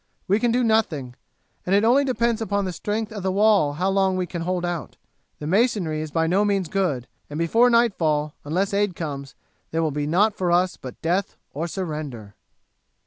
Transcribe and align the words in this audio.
We 0.27 0.39
can 0.39 0.51
do 0.51 0.63
nothing, 0.63 1.13
and 1.63 1.75
it 1.75 1.83
only 1.83 2.03
depends 2.03 2.41
upon 2.41 2.65
the 2.65 2.73
strength 2.73 3.11
of 3.11 3.21
the 3.21 3.31
wall 3.31 3.73
how 3.73 3.91
long 3.91 4.17
we 4.17 4.25
can 4.25 4.41
hold 4.41 4.65
out. 4.65 4.97
The 5.37 5.45
masonry 5.45 6.01
is 6.01 6.09
by 6.09 6.25
no 6.25 6.43
means 6.43 6.69
good, 6.69 7.07
and 7.29 7.37
before 7.37 7.69
nightfall, 7.69 8.33
unless 8.43 8.73
aid 8.73 8.95
comes, 8.95 9.35
there 9.69 9.83
will 9.83 9.91
be 9.91 10.07
nought 10.07 10.33
for 10.35 10.51
us 10.51 10.75
but 10.75 10.99
death 11.03 11.37
or 11.53 11.67
surrender." 11.67 12.33